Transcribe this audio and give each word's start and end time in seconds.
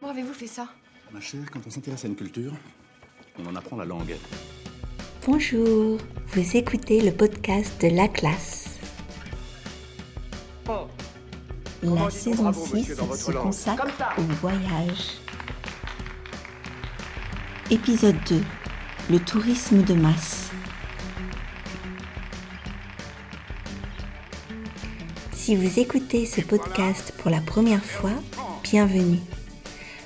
Comment 0.00 0.12
avez-vous 0.12 0.34
fait 0.34 0.46
ça? 0.46 0.68
Ma 1.10 1.20
chère, 1.20 1.50
quand 1.50 1.60
on 1.66 1.70
s'intéresse 1.70 2.04
à 2.04 2.08
une 2.08 2.16
culture, 2.16 2.52
on 3.38 3.46
en 3.46 3.56
apprend 3.56 3.76
la 3.76 3.84
langue. 3.84 4.14
Bonjour, 5.24 5.98
vous 6.28 6.56
écoutez 6.56 7.00
le 7.00 7.12
podcast 7.12 7.80
de 7.80 7.88
La 7.88 8.08
Classe. 8.08 8.78
La 11.82 12.10
saison 12.10 12.52
6 12.52 12.84
se 12.94 13.32
consacre 13.32 13.86
au 14.18 14.22
voyage. 14.40 15.18
Épisode 17.70 18.16
2. 18.28 18.42
Le 19.10 19.18
tourisme 19.20 19.82
de 19.82 19.94
masse. 19.94 20.50
Si 25.32 25.54
vous 25.54 25.78
écoutez 25.78 26.26
ce 26.26 26.40
podcast 26.40 27.12
pour 27.18 27.30
la 27.30 27.40
première 27.40 27.84
fois, 27.84 28.10
bienvenue. 28.64 29.20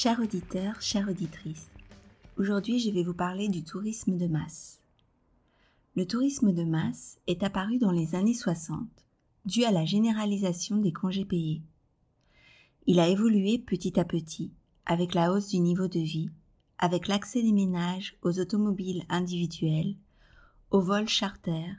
Chers 0.00 0.20
auditeurs, 0.20 0.80
chères 0.80 1.08
auditrices, 1.08 1.72
aujourd'hui 2.36 2.78
je 2.78 2.88
vais 2.92 3.02
vous 3.02 3.14
parler 3.14 3.48
du 3.48 3.64
tourisme 3.64 4.16
de 4.16 4.28
masse. 4.28 4.80
Le 5.96 6.06
tourisme 6.06 6.52
de 6.52 6.62
masse 6.62 7.18
est 7.26 7.42
apparu 7.42 7.78
dans 7.78 7.90
les 7.90 8.14
années 8.14 8.32
60, 8.32 8.86
dû 9.44 9.64
à 9.64 9.72
la 9.72 9.84
généralisation 9.84 10.76
des 10.76 10.92
congés 10.92 11.24
payés. 11.24 11.62
Il 12.86 13.00
a 13.00 13.08
évolué 13.08 13.58
petit 13.58 13.98
à 13.98 14.04
petit, 14.04 14.52
avec 14.86 15.14
la 15.14 15.32
hausse 15.32 15.48
du 15.48 15.58
niveau 15.58 15.88
de 15.88 15.98
vie, 15.98 16.30
avec 16.78 17.08
l'accès 17.08 17.42
des 17.42 17.52
ménages 17.52 18.16
aux 18.22 18.38
automobiles 18.38 19.02
individuelles, 19.08 19.96
aux 20.70 20.80
vols 20.80 21.08
charters, 21.08 21.74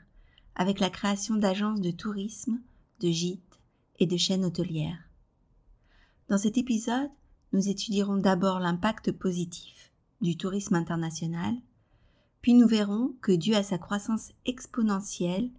avec 0.56 0.78
la 0.78 0.90
création 0.90 1.36
d'agences 1.36 1.80
de 1.80 1.90
tourisme, 1.90 2.60
de 3.00 3.08
gîtes 3.08 3.60
et 3.98 4.06
de 4.06 4.18
chaînes 4.18 4.44
hôtelières. 4.44 5.08
Dans 6.28 6.36
cet 6.36 6.58
épisode, 6.58 7.10
nous 7.52 7.68
étudierons 7.68 8.16
d'abord 8.16 8.60
l'impact 8.60 9.12
positif 9.12 9.90
du 10.20 10.36
tourisme 10.36 10.74
international, 10.74 11.54
puis 12.42 12.54
nous 12.54 12.68
verrons 12.68 13.14
que 13.20 13.32
dû 13.32 13.54
à 13.54 13.62
sa 13.62 13.78
croissance 13.78 14.32
exponentielle, 14.46 15.50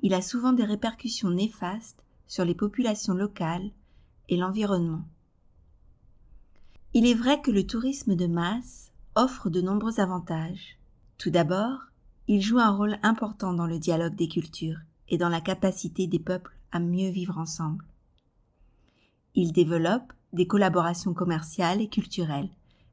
il 0.00 0.14
a 0.14 0.22
souvent 0.22 0.52
des 0.52 0.64
répercussions 0.64 1.30
néfastes 1.30 2.04
sur 2.26 2.44
les 2.44 2.54
populations 2.54 3.14
locales 3.14 3.70
et 4.28 4.36
l'environnement. 4.36 5.04
Il 6.94 7.06
est 7.06 7.14
vrai 7.14 7.40
que 7.40 7.50
le 7.50 7.66
tourisme 7.66 8.14
de 8.14 8.26
masse 8.26 8.92
offre 9.14 9.50
de 9.50 9.60
nombreux 9.60 10.00
avantages. 10.00 10.78
Tout 11.16 11.30
d'abord, 11.30 11.80
il 12.28 12.40
joue 12.40 12.58
un 12.58 12.70
rôle 12.70 12.98
important 13.02 13.52
dans 13.52 13.66
le 13.66 13.78
dialogue 13.78 14.14
des 14.14 14.28
cultures 14.28 14.78
et 15.08 15.18
dans 15.18 15.28
la 15.28 15.40
capacité 15.40 16.06
des 16.06 16.18
peuples 16.18 16.56
à 16.70 16.78
mieux 16.78 17.10
vivre 17.10 17.38
ensemble. 17.38 17.84
Il 19.34 19.52
développe 19.52 20.12
des 20.32 20.46
collaborations 20.46 21.14
commerciales 21.14 21.80
et 21.80 21.88
culturelles 21.88 22.50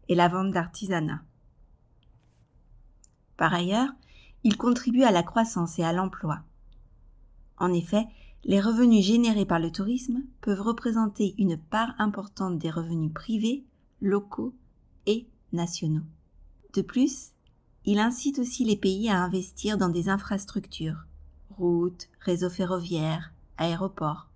et 0.08 0.16
la 0.16 0.28
vente 0.28 0.52
d'artisanat. 0.52 1.22
Par 3.38 3.54
ailleurs, 3.54 3.90
il 4.44 4.58
contribue 4.58 5.04
à 5.04 5.12
la 5.12 5.24
croissance 5.24 5.80
et 5.80 5.84
à 5.84 5.92
l'emploi. 5.92 6.42
En 7.58 7.74
effet, 7.74 8.08
les 8.44 8.62
revenus 8.62 9.04
générés 9.04 9.46
par 9.46 9.60
le 9.60 9.72
tourisme 9.72 10.22
peuvent 10.42 10.62
représenter 10.62 11.34
une 11.38 11.58
part 11.58 11.96
importante 11.98 12.60
des 12.60 12.70
revenus 12.70 13.12
privés, 13.12 13.66
locaux 14.02 14.54
et 15.08 15.28
nationaux. 15.52 16.06
De 16.76 16.82
plus, 16.82 17.32
il 17.86 18.00
incite 18.00 18.40
aussi 18.40 18.64
les 18.66 18.76
pays 18.76 19.10
à 19.10 19.22
investir 19.22 19.78
dans 19.78 19.90
des 19.90 20.10
infrastructures, 20.10 21.06
routes, 21.50 22.08
réseaux 22.20 22.50
ferroviaires, 22.50 23.34
aéroports. 23.58 24.28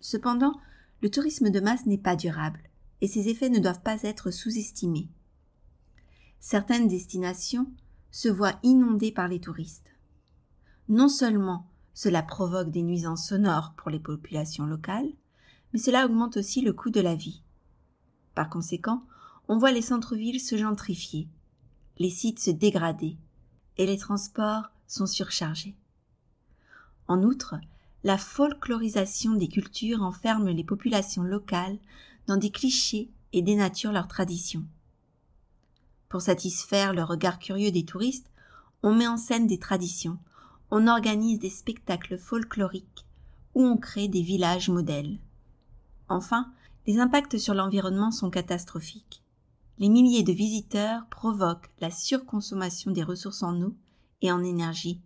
Cependant, 0.00 0.54
le 1.02 1.10
tourisme 1.10 1.50
de 1.50 1.60
masse 1.60 1.86
n'est 1.86 1.98
pas 1.98 2.16
durable 2.16 2.60
et 3.00 3.08
ses 3.08 3.28
effets 3.28 3.50
ne 3.50 3.58
doivent 3.58 3.82
pas 3.82 4.02
être 4.02 4.30
sous-estimés. 4.30 5.08
Certaines 6.40 6.88
destinations 6.88 7.70
se 8.10 8.28
voient 8.28 8.58
inondées 8.62 9.12
par 9.12 9.28
les 9.28 9.40
touristes. 9.40 9.92
Non 10.88 11.08
seulement 11.08 11.68
cela 11.92 12.22
provoque 12.22 12.70
des 12.70 12.82
nuisances 12.82 13.28
sonores 13.28 13.74
pour 13.76 13.90
les 13.90 14.00
populations 14.00 14.66
locales, 14.66 15.10
mais 15.72 15.78
cela 15.78 16.06
augmente 16.06 16.36
aussi 16.36 16.60
le 16.60 16.72
coût 16.72 16.90
de 16.90 17.00
la 17.00 17.14
vie. 17.14 17.42
Par 18.34 18.48
conséquent, 18.48 19.02
on 19.48 19.58
voit 19.58 19.72
les 19.72 19.82
centres-villes 19.82 20.40
se 20.40 20.56
gentrifier, 20.56 21.28
les 21.98 22.10
sites 22.10 22.38
se 22.38 22.50
dégrader, 22.50 23.16
et 23.78 23.86
les 23.86 23.98
transports 23.98 24.70
sont 24.86 25.06
surchargés. 25.06 25.76
En 27.08 27.22
outre, 27.22 27.56
la 28.04 28.18
folklorisation 28.18 29.34
des 29.34 29.48
cultures 29.48 30.02
enferme 30.02 30.48
les 30.48 30.64
populations 30.64 31.22
locales 31.22 31.78
dans 32.26 32.36
des 32.36 32.50
clichés 32.50 33.10
et 33.32 33.42
dénature 33.42 33.92
leurs 33.92 34.08
traditions. 34.08 34.64
Pour 36.08 36.22
satisfaire 36.22 36.94
le 36.94 37.02
regard 37.02 37.38
curieux 37.38 37.72
des 37.72 37.84
touristes, 37.84 38.30
on 38.82 38.94
met 38.94 39.08
en 39.08 39.16
scène 39.16 39.46
des 39.46 39.58
traditions, 39.58 40.18
on 40.70 40.86
organise 40.86 41.38
des 41.38 41.50
spectacles 41.50 42.18
folkloriques 42.18 43.06
ou 43.54 43.64
on 43.64 43.76
crée 43.76 44.08
des 44.08 44.22
villages 44.22 44.68
modèles. 44.68 45.18
Enfin, 46.08 46.52
les 46.86 46.98
impacts 46.98 47.38
sur 47.38 47.54
l'environnement 47.54 48.10
sont 48.10 48.30
catastrophiques. 48.30 49.22
Les 49.78 49.88
milliers 49.88 50.22
de 50.22 50.32
visiteurs 50.32 51.06
provoquent 51.10 51.70
la 51.80 51.90
surconsommation 51.90 52.92
des 52.92 53.02
ressources 53.02 53.42
en 53.42 53.60
eau 53.60 53.74
et 54.22 54.30
en 54.30 54.42
énergie, 54.42 55.00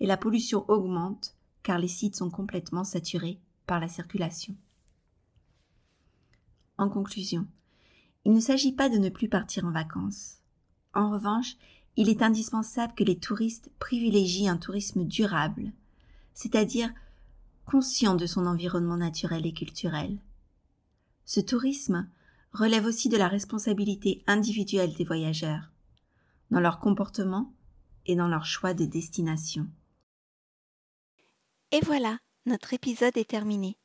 et 0.00 0.06
la 0.06 0.16
pollution 0.16 0.64
augmente 0.68 1.33
car 1.64 1.78
les 1.78 1.88
sites 1.88 2.14
sont 2.14 2.30
complètement 2.30 2.84
saturés 2.84 3.40
par 3.66 3.80
la 3.80 3.88
circulation. 3.88 4.54
En 6.78 6.88
conclusion, 6.88 7.48
il 8.24 8.32
ne 8.32 8.40
s'agit 8.40 8.72
pas 8.72 8.88
de 8.88 8.98
ne 8.98 9.08
plus 9.08 9.28
partir 9.28 9.64
en 9.64 9.72
vacances. 9.72 10.38
En 10.92 11.10
revanche, 11.10 11.56
il 11.96 12.08
est 12.08 12.22
indispensable 12.22 12.94
que 12.94 13.04
les 13.04 13.18
touristes 13.18 13.70
privilégient 13.78 14.48
un 14.48 14.56
tourisme 14.56 15.04
durable, 15.04 15.72
c'est-à-dire 16.34 16.92
conscient 17.64 18.14
de 18.14 18.26
son 18.26 18.46
environnement 18.46 18.96
naturel 18.96 19.46
et 19.46 19.52
culturel. 19.52 20.18
Ce 21.24 21.40
tourisme 21.40 22.06
relève 22.52 22.84
aussi 22.84 23.08
de 23.08 23.16
la 23.16 23.28
responsabilité 23.28 24.22
individuelle 24.26 24.92
des 24.94 25.04
voyageurs, 25.04 25.70
dans 26.50 26.60
leur 26.60 26.78
comportement 26.78 27.52
et 28.06 28.16
dans 28.16 28.28
leur 28.28 28.44
choix 28.44 28.74
de 28.74 28.84
destination. 28.84 29.66
Et 31.72 31.80
voilà, 31.82 32.18
notre 32.46 32.74
épisode 32.74 33.16
est 33.16 33.28
terminé. 33.28 33.76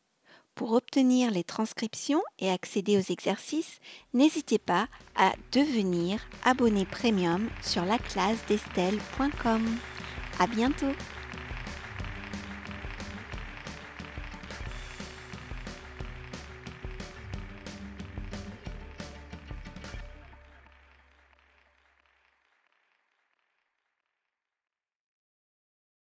Pour 0.56 0.74
obtenir 0.74 1.32
les 1.32 1.44
transcriptions 1.44 2.22
et 2.38 2.52
accéder 2.52 2.98
aux 2.98 3.12
exercices, 3.12 3.80
n'hésitez 4.14 4.60
pas 4.60 4.88
à 5.16 5.32
devenir 5.52 6.20
abonné 6.44 6.86
premium 6.86 7.50
sur 7.62 7.86
laclassedestelle.com. 7.86 9.78
À 10.38 10.48
bientôt! 10.48 10.94